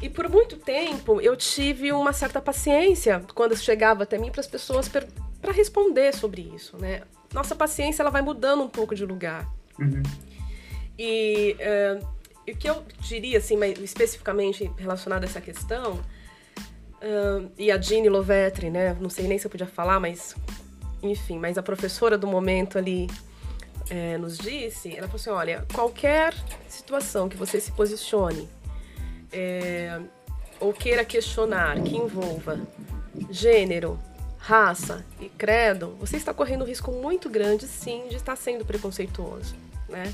[0.02, 4.48] e por muito tempo eu tive uma certa paciência quando chegava até mim para as
[4.48, 7.02] pessoas para responder sobre isso, né?
[7.34, 9.48] Nossa paciência ela vai mudando um pouco de lugar.
[9.80, 10.04] Uhum.
[10.98, 12.06] E uh,
[12.48, 18.10] o que eu diria, assim, mais especificamente relacionado a essa questão, uh, e a Jeanne
[18.10, 18.96] Lovetri, né?
[19.00, 20.36] Não sei nem se eu podia falar, mas
[21.02, 23.08] enfim, mas a professora do momento ali
[23.90, 26.34] é, nos disse, ela falou assim, olha, qualquer
[26.68, 28.48] situação que você se posicione
[29.32, 30.00] é,
[30.60, 32.60] ou queira questionar que envolva
[33.30, 34.00] gênero,
[34.38, 39.56] raça e credo, você está correndo um risco muito grande, sim, de estar sendo preconceituoso,
[39.88, 40.14] né?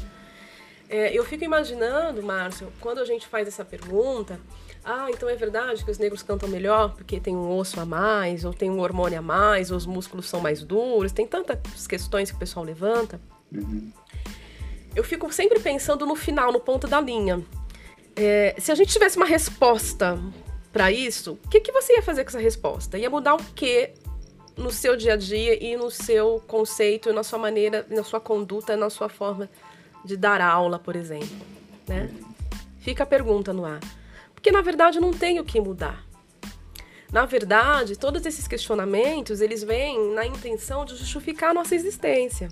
[0.90, 4.40] É, eu fico imaginando, Márcio, quando a gente faz essa pergunta,
[4.86, 8.46] ah, então é verdade que os negros cantam melhor porque tem um osso a mais,
[8.46, 12.32] ou tem um hormônio a mais, ou os músculos são mais duros, tem tantas questões
[12.32, 13.20] que o pessoal levanta.
[13.52, 13.92] Uhum.
[14.96, 17.44] Eu fico sempre pensando no final, no ponto da linha.
[18.18, 20.20] É, se a gente tivesse uma resposta
[20.74, 22.98] para isso, o que, que você ia fazer com essa resposta?
[22.98, 23.94] Ia mudar o quê
[24.58, 28.76] no seu dia a dia e no seu conceito, na sua maneira, na sua conduta,
[28.76, 29.48] na sua forma
[30.04, 31.38] de dar aula, por exemplo,
[31.88, 32.10] né?
[32.80, 33.80] Fica a pergunta no ar.
[34.34, 36.04] Porque na verdade não tem o que mudar.
[37.12, 42.50] Na verdade, todos esses questionamentos, eles vêm na intenção de justificar a nossa existência.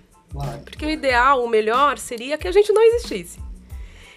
[0.64, 3.40] Porque o ideal, o melhor, seria que a gente não existisse.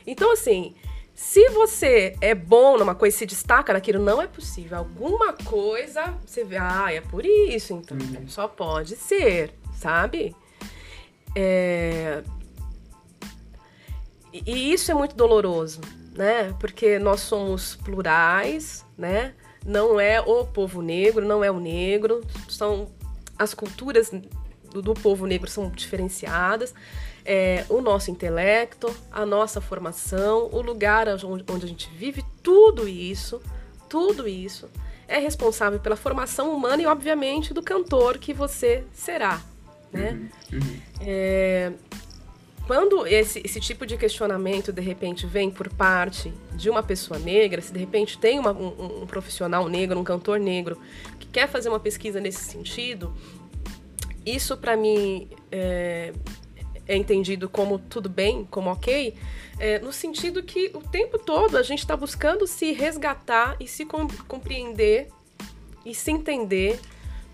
[0.06, 0.74] Então, assim,
[1.18, 4.78] se você é bom numa coisa e se destaca naquilo, não é possível.
[4.78, 7.98] Alguma coisa você vê, ah, é por isso, então.
[7.98, 8.28] Uhum.
[8.28, 10.32] Só pode ser, sabe?
[11.34, 12.22] É...
[14.32, 15.80] E isso é muito doloroso,
[16.14, 16.54] né?
[16.60, 19.34] Porque nós somos plurais, né?
[19.66, 22.92] Não é o povo negro, não é o negro, são
[23.36, 24.12] as culturas
[24.70, 26.72] do, do povo negro são diferenciadas
[27.30, 33.42] é, o nosso intelecto, a nossa formação, o lugar onde, a gente vive, tudo isso,
[33.86, 34.66] tudo isso
[35.06, 39.42] é responsável pela formação humana e, obviamente, do cantor que você será.
[39.92, 40.18] Né?
[40.50, 40.80] Uhum, uhum.
[41.02, 41.72] É,
[42.66, 47.60] quando esse, esse, tipo de questionamento de repente vem por parte de uma pessoa negra,
[47.60, 50.78] se de repente tem uma, um, um, profissional negro, um cantor negro
[51.18, 53.14] que quer fazer uma pesquisa nesse sentido,
[54.24, 56.12] isso para mim é,
[56.88, 59.14] é entendido como tudo bem, como ok,
[59.58, 63.86] é, no sentido que o tempo todo a gente está buscando se resgatar e se
[64.26, 65.08] compreender
[65.84, 66.80] e se entender,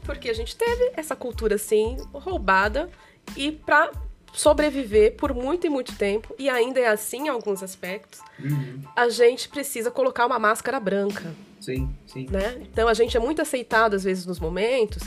[0.02, 2.90] porque a gente teve essa cultura assim roubada
[3.36, 3.90] e para
[4.32, 8.82] sobreviver por muito e muito tempo, e ainda é assim em alguns aspectos, uhum.
[8.96, 11.32] a gente precisa colocar uma máscara branca.
[11.60, 12.26] Sim, sim.
[12.28, 12.60] Né?
[12.60, 15.02] Então a gente é muito aceitado às vezes nos momentos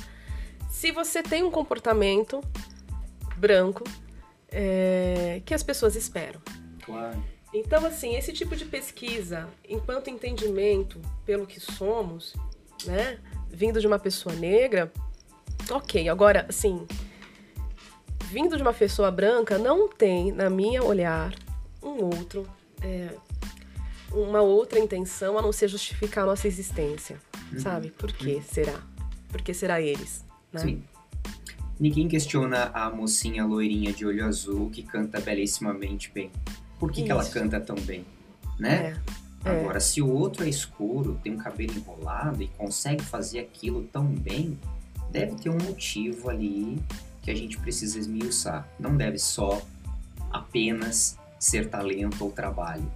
[0.69, 2.39] se você tem um comportamento
[3.35, 3.83] branco,
[4.49, 6.41] é, que as pessoas esperam.
[6.83, 7.23] Claro.
[7.53, 12.33] Então, assim, esse tipo de pesquisa, enquanto entendimento pelo que somos,
[12.85, 14.91] né, vindo de uma pessoa negra,
[15.69, 16.09] ok.
[16.09, 16.85] Agora, assim,
[18.25, 21.33] vindo de uma pessoa branca, não tem, na minha olhar,
[21.81, 22.47] um outro,
[22.81, 23.09] é,
[24.11, 27.19] uma outra intenção a não ser justificar a nossa existência,
[27.51, 27.59] uhum.
[27.59, 27.91] sabe?
[27.91, 28.41] Por que uhum.
[28.41, 28.81] será?
[29.29, 30.25] Por que será eles?
[30.51, 30.61] Né?
[30.61, 30.83] Sim.
[31.79, 36.31] Ninguém questiona a mocinha loirinha de olho azul que canta belíssimamente bem.
[36.79, 38.05] Por que, que ela canta tão bem?
[38.59, 38.97] Né?
[39.45, 39.59] É, é.
[39.59, 44.05] Agora, se o outro é escuro, tem um cabelo enrolado e consegue fazer aquilo tão
[44.05, 44.57] bem,
[45.11, 46.79] deve ter um motivo ali
[47.21, 48.67] que a gente precisa esmiuçar.
[48.79, 49.61] Não deve só
[50.31, 52.91] apenas ser talento ou trabalho.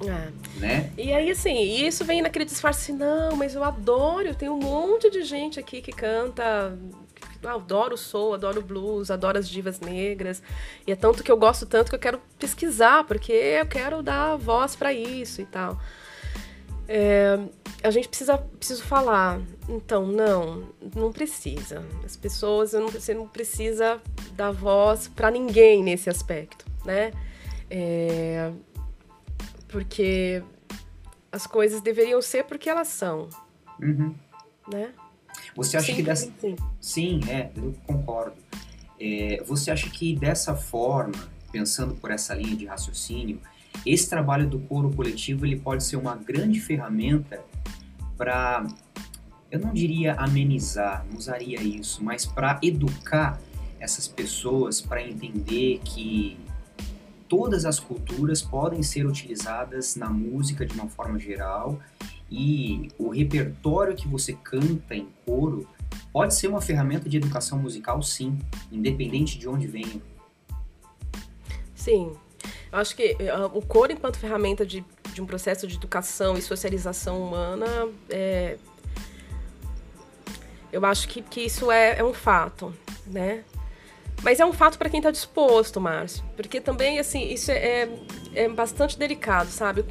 [0.00, 0.60] É.
[0.60, 0.92] Né?
[0.98, 1.56] E aí, assim,
[1.86, 5.80] isso vem naquele disfarce, não, mas eu adoro, eu tenho um monte de gente aqui
[5.80, 6.76] que canta
[7.46, 10.42] ah, adoro o soul, adoro o blues, adoro as divas negras.
[10.86, 14.36] E é tanto que eu gosto tanto que eu quero pesquisar, porque eu quero dar
[14.36, 15.78] voz para isso e tal.
[16.86, 17.38] É,
[17.82, 19.40] a gente precisa preciso falar.
[19.68, 21.82] Então, não, não precisa.
[22.04, 24.00] As pessoas, não, você não precisa
[24.32, 27.12] dar voz para ninguém nesse aspecto, né?
[27.70, 28.52] É,
[29.68, 30.42] porque
[31.32, 33.28] as coisas deveriam ser porque elas são,
[33.80, 34.14] uhum.
[34.70, 34.92] né?
[35.56, 36.30] Você acha sim, que dessa.
[36.40, 36.56] Sim.
[36.80, 38.36] sim, é, eu concordo.
[39.00, 43.40] É, você acha que dessa forma, pensando por essa linha de raciocínio,
[43.84, 47.40] esse trabalho do coro coletivo ele pode ser uma grande ferramenta
[48.16, 48.66] para,
[49.50, 53.40] eu não diria amenizar, não usaria isso, mas para educar
[53.78, 56.38] essas pessoas para entender que
[57.28, 61.78] todas as culturas podem ser utilizadas na música de uma forma geral
[62.30, 65.68] e o repertório que você canta em coro
[66.12, 68.38] pode ser uma ferramenta de educação musical, sim,
[68.70, 70.00] independente de onde venha.
[71.74, 72.12] Sim.
[72.72, 76.42] Eu acho que uh, o coro, enquanto ferramenta de, de um processo de educação e
[76.42, 77.66] socialização humana,
[78.08, 78.56] é...
[80.72, 82.74] eu acho que, que isso é, é um fato,
[83.06, 83.44] né?
[84.22, 86.24] Mas é um fato para quem está disposto, Márcio.
[86.34, 87.88] Porque também, assim, isso é,
[88.34, 89.84] é bastante delicado, sabe?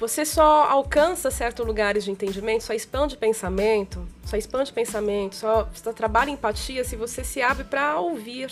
[0.00, 5.92] Você só alcança certos lugares de entendimento, só expande pensamento, só expande pensamento, só, só
[5.92, 8.50] trabalha empatia se você se abre para ouvir,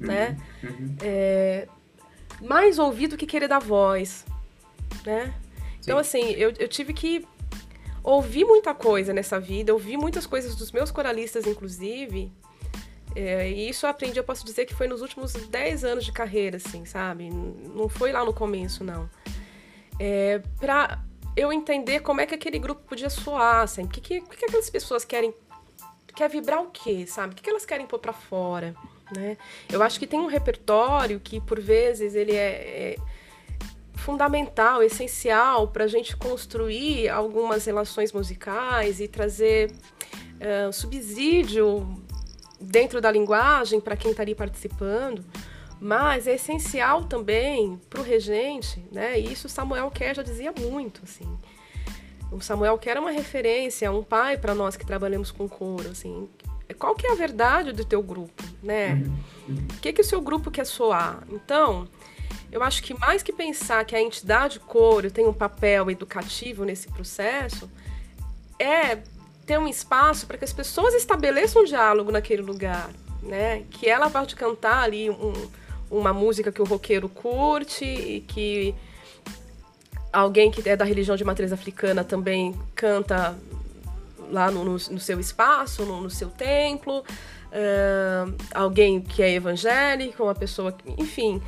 [0.00, 0.36] uhum, né?
[0.64, 0.96] Uhum.
[1.00, 1.68] É,
[2.42, 4.26] mais ouvir do que querer dar voz,
[5.06, 5.32] né?
[5.80, 7.24] Então, assim, eu, eu tive que
[8.02, 12.32] ouvir muita coisa nessa vida, ouvir muitas coisas dos meus coralistas, inclusive,
[13.14, 16.10] é, e isso eu aprendi, eu posso dizer que foi nos últimos 10 anos de
[16.10, 17.30] carreira, assim, sabe?
[17.30, 19.08] Não foi lá no começo, não
[20.00, 20.98] é, para
[21.36, 24.70] eu entender como é que aquele grupo podia soar, assim, o que, que, que aquelas
[24.70, 25.34] pessoas querem,
[26.16, 27.34] quer vibrar o quê, sabe?
[27.34, 28.74] O que, que elas querem pôr para fora,
[29.14, 29.36] né?
[29.68, 32.96] Eu acho que tem um repertório que, por vezes, ele é, é
[33.94, 42.02] fundamental, essencial para a gente construir algumas relações musicais e trazer uh, subsídio
[42.58, 45.22] dentro da linguagem para quem está ali participando,
[45.80, 49.18] mas é essencial também para o regente, né?
[49.18, 51.38] E isso Samuel Kerr já dizia muito, assim.
[52.30, 56.28] O Samuel Kerr é uma referência, um pai para nós que trabalhamos com coro, assim.
[56.78, 58.92] Qual que é a verdade do teu grupo, né?
[58.92, 59.66] Uhum, uhum.
[59.76, 61.24] O que que o seu grupo quer soar?
[61.28, 61.88] Então,
[62.52, 66.88] eu acho que mais que pensar que a entidade coro tem um papel educativo nesse
[66.88, 67.68] processo,
[68.58, 68.98] é
[69.46, 72.90] ter um espaço para que as pessoas estabeleçam um diálogo naquele lugar,
[73.22, 73.64] né?
[73.70, 75.32] Que ela pode cantar ali um,
[75.90, 78.74] uma música que o roqueiro curte e que
[80.12, 83.36] alguém que é da religião de matriz africana também canta
[84.30, 87.00] lá no, no, no seu espaço, no, no seu templo.
[87.50, 91.42] Uh, alguém que é evangélico, uma pessoa que, enfim,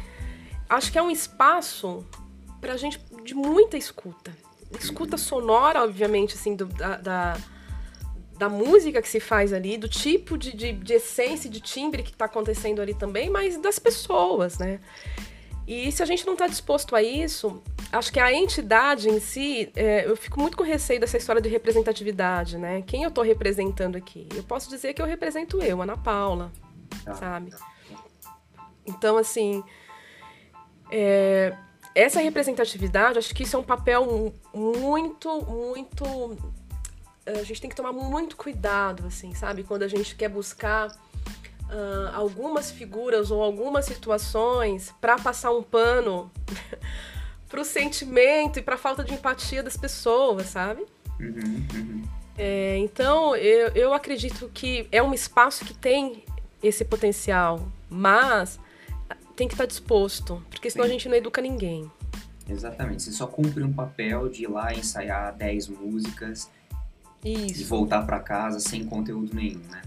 [0.69, 2.05] acho que é um espaço
[2.61, 4.33] para gente de muita escuta,
[4.81, 7.37] escuta sonora, obviamente, assim, do, da, da,
[8.43, 12.11] da, música que se faz ali, do tipo de, de, de essência, de timbre que
[12.11, 14.81] está acontecendo ali também, mas das pessoas, né?
[15.67, 19.71] E se a gente não está disposto a isso, acho que a entidade em si,
[19.77, 22.83] é, eu fico muito com receio dessa história de representatividade, né?
[22.83, 24.29] Quem eu estou representando aqui?
[24.35, 26.51] Eu posso dizer que eu represento eu, Ana Paula,
[27.07, 27.15] ah.
[27.15, 27.53] sabe?
[28.85, 29.63] Então, assim,
[30.91, 31.57] é,
[31.95, 36.37] essa representatividade, acho que isso é um papel muito, muito.
[37.27, 39.63] A gente tem que tomar muito cuidado, assim, sabe?
[39.63, 46.31] Quando a gente quer buscar uh, algumas figuras ou algumas situações para passar um pano
[47.49, 50.85] para o sentimento e para a falta de empatia das pessoas, sabe?
[51.21, 52.05] Uhum, uhum.
[52.37, 56.25] É, então, eu, eu acredito que é um espaço que tem
[56.63, 58.59] esse potencial, mas
[59.37, 60.91] tem que estar disposto, porque senão Sim.
[60.91, 61.91] a gente não educa ninguém.
[62.49, 66.51] Exatamente, você só cumpre um papel de ir lá ensaiar 10 músicas
[67.25, 67.61] Isso.
[67.61, 69.83] e voltar para casa sem conteúdo nenhum, né?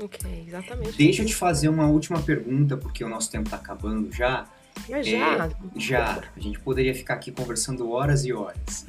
[0.00, 0.96] Ok, exatamente.
[0.96, 4.46] Deixa eu te fazer uma última pergunta, porque o nosso tempo está acabando já.
[4.88, 5.46] Mas já?
[5.46, 6.22] É, já.
[6.34, 8.86] A gente poderia ficar aqui conversando horas e horas.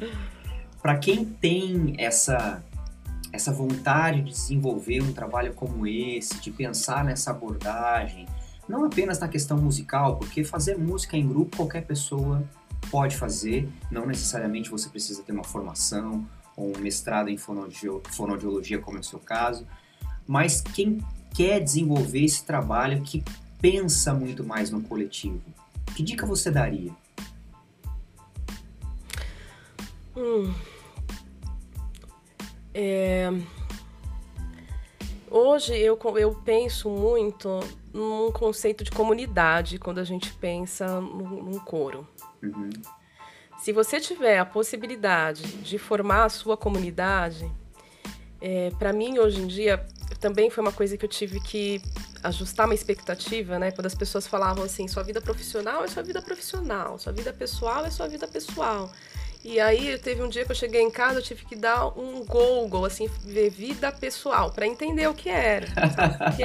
[0.81, 2.63] Para quem tem essa
[3.33, 8.27] essa vontade de desenvolver um trabalho como esse, de pensar nessa abordagem,
[8.67, 12.43] não apenas na questão musical, porque fazer música em grupo qualquer pessoa
[12.89, 18.97] pode fazer, não necessariamente você precisa ter uma formação ou um mestrado em fonoaudiologia, como
[18.97, 19.67] é o seu caso,
[20.27, 20.99] mas quem
[21.33, 23.23] quer desenvolver esse trabalho que
[23.59, 25.41] pensa muito mais no coletivo,
[25.95, 26.91] que dica você daria?
[30.15, 30.53] Hum.
[32.73, 33.29] É...
[35.29, 37.61] Hoje eu, eu penso muito
[37.93, 42.05] num conceito de comunidade quando a gente pensa num, num coro.
[42.43, 42.69] Uhum.
[43.61, 47.49] Se você tiver a possibilidade de formar a sua comunidade,
[48.41, 49.85] é, para mim hoje em dia
[50.19, 51.79] também foi uma coisa que eu tive que
[52.23, 53.71] ajustar uma expectativa, né?
[53.71, 57.85] Quando as pessoas falavam assim, sua vida profissional é sua vida profissional, sua vida pessoal
[57.85, 58.91] é sua vida pessoal.
[59.43, 62.25] E aí teve um dia que eu cheguei em casa, eu tive que dar um
[62.25, 65.67] Google, assim, ver vida pessoal, para entender o que era.
[66.17, 66.43] Porque,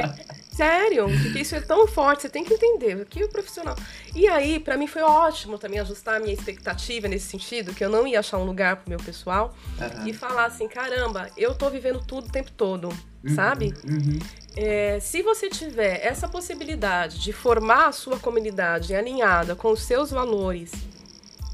[0.56, 3.76] sério, porque isso é tão forte, você tem que entender que o profissional.
[4.14, 7.90] E aí, para mim foi ótimo também ajustar a minha expectativa nesse sentido, que eu
[7.90, 10.06] não ia achar um lugar pro meu pessoal uhum.
[10.06, 13.74] e falar assim, caramba, eu tô vivendo tudo o tempo todo, uhum, sabe?
[13.84, 14.18] Uhum.
[14.56, 20.10] É, se você tiver essa possibilidade de formar a sua comunidade alinhada com os seus
[20.10, 20.72] valores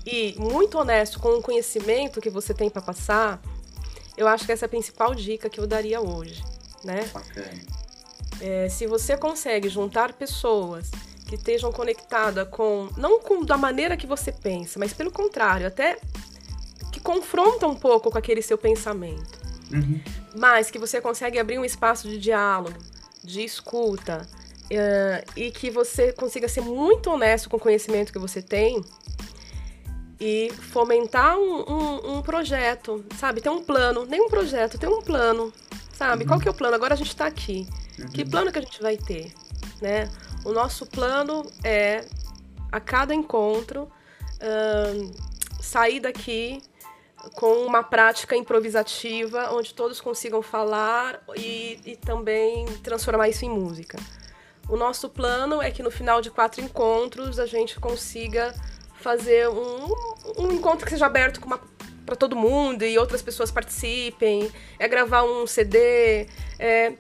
[0.07, 3.43] e muito honesto com o conhecimento que você tem para passar,
[4.17, 6.45] eu acho que essa é a principal dica que eu daria hoje,
[6.85, 7.11] né?
[8.43, 10.91] É, se você consegue juntar pessoas
[11.29, 15.97] que estejam conectadas com não com da maneira que você pensa, mas pelo contrário, até
[16.91, 19.39] que confronta um pouco com aquele seu pensamento,
[19.73, 20.01] uhum.
[20.35, 22.77] mas que você consegue abrir um espaço de diálogo,
[23.23, 24.27] de escuta,
[24.65, 28.85] uh, e que você consiga ser muito honesto com o conhecimento que você tem,
[30.21, 33.41] e fomentar um, um, um, projeto, sabe?
[33.41, 35.53] Ter um plano, nem um projeto, ter um plano,
[35.95, 36.25] sabe?
[36.25, 36.29] Uhum.
[36.29, 36.75] Qual que é o plano?
[36.75, 37.67] Agora a gente está aqui.
[38.13, 39.33] Que plano que a gente vai ter,
[39.81, 40.11] né?
[40.45, 42.05] O nosso plano é,
[42.71, 46.63] a cada encontro, uh, sair daqui
[47.35, 53.99] com uma prática improvisativa, onde todos consigam falar e, e também transformar isso em música.
[54.69, 58.55] O nosso plano é que no final de quatro encontros a gente consiga
[58.95, 59.95] fazer um,
[60.39, 61.41] um encontro que seja aberto
[62.07, 66.27] para todo mundo e outras pessoas participem, é gravar um CD,
[66.59, 66.95] é,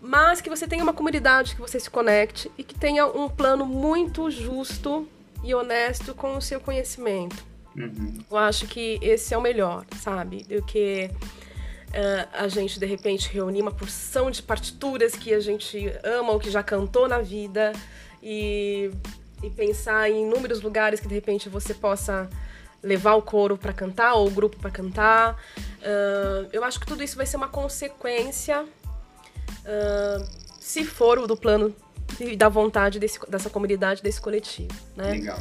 [0.00, 3.66] mas que você tenha uma comunidade que você se conecte e que tenha um plano
[3.66, 5.08] muito justo
[5.42, 7.44] e honesto com o seu conhecimento.
[7.76, 8.18] Uhum.
[8.30, 10.44] Eu acho que esse é o melhor, sabe?
[10.44, 11.10] Do que
[11.88, 16.40] uh, a gente de repente reunir uma porção de partituras que a gente ama ou
[16.40, 17.72] que já cantou na vida
[18.22, 18.90] e,
[19.42, 22.28] e pensar em inúmeros lugares que de repente você possa
[22.82, 25.34] levar o coro para cantar ou o grupo para cantar.
[25.78, 28.64] Uh, eu acho que tudo isso vai ser uma consequência,
[29.64, 30.26] uh,
[30.60, 31.74] se for o do plano
[32.20, 34.74] e da vontade desse, dessa comunidade, desse coletivo.
[34.96, 35.10] Né?
[35.10, 35.38] Legal.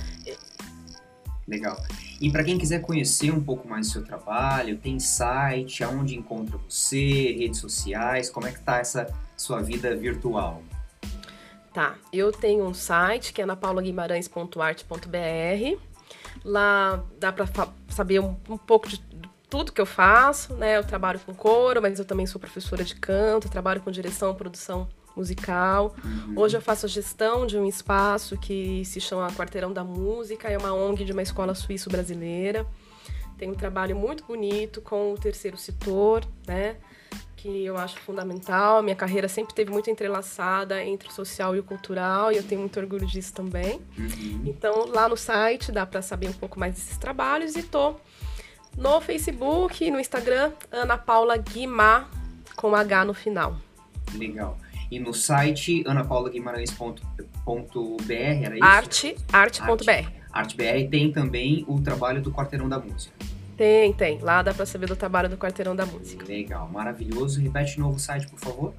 [1.48, 1.82] Legal.
[2.20, 6.58] E para quem quiser conhecer um pouco mais do seu trabalho, tem site, aonde encontra
[6.58, 10.62] você, redes sociais, como é que tá essa sua vida virtual?
[11.74, 15.80] Tá, eu tenho um site que é napaulaguimarães.arte.br.
[16.44, 17.48] Lá dá para
[17.90, 19.00] saber um, um, pouco de
[19.50, 20.78] tudo que eu faço, né?
[20.78, 24.88] Eu trabalho com coro, mas eu também sou professora de canto, trabalho com direção, produção
[25.16, 25.96] musical.
[26.04, 26.34] Uhum.
[26.38, 30.58] Hoje eu faço a gestão de um espaço que se chama Quarteirão da Música, é
[30.58, 32.66] uma ONG de uma escola suíço-brasileira.
[33.38, 36.76] Tem um trabalho muito bonito com o terceiro setor, né?
[37.36, 38.82] Que eu acho fundamental.
[38.82, 42.62] Minha carreira sempre teve muito entrelaçada entre o social e o cultural, e eu tenho
[42.62, 43.80] muito orgulho disso também.
[43.98, 44.44] Uhum.
[44.46, 47.96] Então, lá no site dá para saber um pouco mais desses trabalhos e tô
[48.78, 52.10] no Facebook e no Instagram, Ana Paula Guimar,
[52.56, 53.58] com H no final.
[54.14, 54.58] Legal.
[54.90, 58.64] E no site anapaulaguimarães.br, era isso?
[58.64, 59.92] Arte, arte.br.
[59.92, 63.14] Arte, arte.br tem também o trabalho do Quarteirão da Música.
[63.58, 64.20] Tem, tem.
[64.20, 66.26] Lá dá para saber do trabalho do Quarteirão da Música.
[66.26, 67.42] Legal, maravilhoso.
[67.42, 68.74] Repete de novo o site, por favor.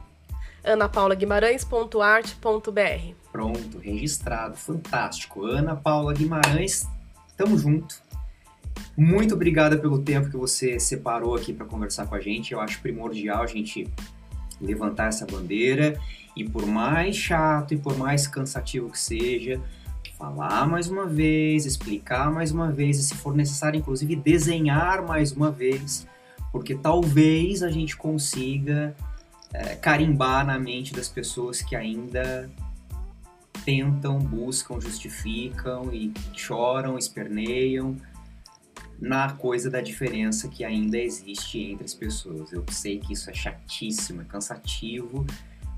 [0.64, 4.56] anapaulaguimarães.arte.br Pronto, registrado.
[4.56, 5.44] Fantástico.
[5.44, 6.86] Ana Paula Guimarães,
[7.36, 8.00] tamo junto.
[8.96, 12.52] Muito obrigada pelo tempo que você separou aqui para conversar com a gente.
[12.52, 13.88] Eu acho primordial a gente
[14.60, 15.98] levantar essa bandeira
[16.36, 19.60] e por mais chato e por mais cansativo que seja,
[20.16, 25.32] falar mais uma vez, explicar mais uma vez e se for necessário inclusive desenhar mais
[25.32, 26.06] uma vez,
[26.50, 28.94] porque talvez a gente consiga
[29.52, 32.50] é, carimbar na mente das pessoas que ainda
[33.64, 37.96] tentam, buscam, justificam e choram, esperneiam
[39.00, 42.52] na coisa da diferença que ainda existe entre as pessoas.
[42.52, 45.24] Eu sei que isso é chatíssimo, é cansativo,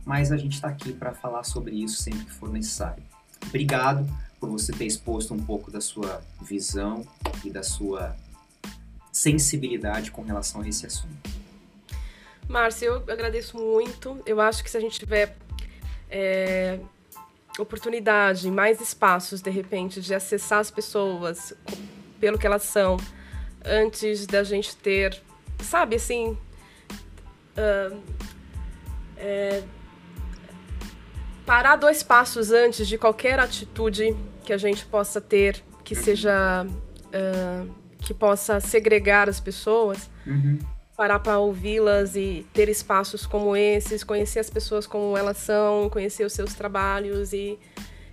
[0.05, 3.03] mas a gente está aqui para falar sobre isso sempre que for necessário.
[3.47, 4.07] Obrigado
[4.39, 7.07] por você ter exposto um pouco da sua visão
[7.45, 8.17] e da sua
[9.13, 11.31] sensibilidade com relação a esse assunto.
[12.49, 14.21] Márcia, eu agradeço muito.
[14.25, 15.37] Eu acho que se a gente tiver
[16.09, 16.81] é,
[17.59, 21.55] oportunidade, mais espaços, de repente, de acessar as pessoas
[22.21, 22.99] pelo que elas são,
[23.65, 25.21] antes da gente ter,
[25.59, 26.37] sabe, assim.
[27.57, 28.01] Uh,
[29.17, 29.63] é,
[31.45, 37.75] parar dois passos antes de qualquer atitude que a gente possa ter que seja uh,
[37.99, 40.59] que possa segregar as pessoas uhum.
[40.97, 46.25] parar para ouvi-las e ter espaços como esses conhecer as pessoas como elas são conhecer
[46.25, 47.59] os seus trabalhos e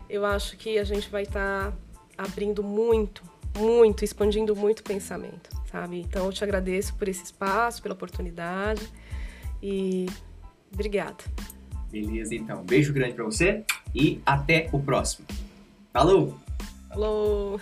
[0.09, 1.73] eu acho que a gente vai estar tá
[2.17, 3.21] abrindo muito
[3.55, 5.99] muito, expandindo muito o pensamento, sabe?
[5.99, 8.87] Então eu te agradeço por esse espaço, pela oportunidade
[9.61, 10.07] e
[10.73, 11.23] obrigada.
[11.91, 12.63] Beleza, então.
[12.63, 13.63] Beijo grande para você
[13.95, 15.25] e até o próximo.
[15.93, 16.37] Falou!
[16.89, 17.59] Falou!